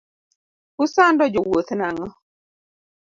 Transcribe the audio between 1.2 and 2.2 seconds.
jo wuoth nang'o.